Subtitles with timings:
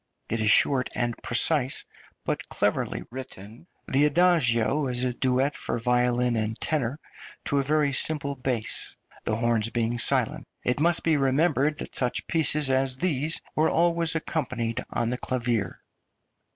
[0.29, 1.85] It is short and precise,
[2.25, 3.67] but cleverly written.
[3.87, 6.99] The adagio is a duet for violin and tenor,
[7.45, 10.47] to a very simple bass, the horns being silent.
[10.63, 15.75] It must be remembered that such pieces as these were always accompanied on the clavier.